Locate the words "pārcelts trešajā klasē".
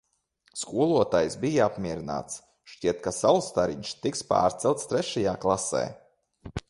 4.33-5.85